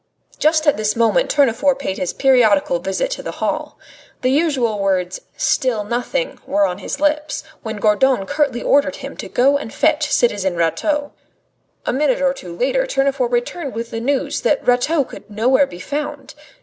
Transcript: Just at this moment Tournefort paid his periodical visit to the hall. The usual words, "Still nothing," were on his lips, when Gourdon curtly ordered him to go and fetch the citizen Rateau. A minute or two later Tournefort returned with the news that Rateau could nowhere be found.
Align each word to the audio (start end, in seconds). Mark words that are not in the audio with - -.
Just 0.39 0.65
at 0.65 0.77
this 0.77 0.95
moment 0.95 1.29
Tournefort 1.29 1.77
paid 1.77 1.99
his 1.99 2.11
periodical 2.11 2.79
visit 2.79 3.11
to 3.11 3.21
the 3.21 3.33
hall. 3.37 3.77
The 4.23 4.31
usual 4.31 4.79
words, 4.79 5.21
"Still 5.37 5.83
nothing," 5.83 6.39
were 6.47 6.65
on 6.65 6.79
his 6.79 6.99
lips, 6.99 7.43
when 7.61 7.77
Gourdon 7.77 8.25
curtly 8.25 8.63
ordered 8.63 8.95
him 8.95 9.15
to 9.17 9.29
go 9.29 9.59
and 9.59 9.71
fetch 9.71 10.07
the 10.07 10.13
citizen 10.15 10.55
Rateau. 10.55 11.11
A 11.85 11.93
minute 11.93 12.19
or 12.19 12.33
two 12.33 12.57
later 12.57 12.87
Tournefort 12.87 13.29
returned 13.29 13.75
with 13.75 13.91
the 13.91 14.01
news 14.01 14.41
that 14.41 14.67
Rateau 14.67 15.03
could 15.03 15.29
nowhere 15.29 15.67
be 15.67 15.79
found. 15.79 16.33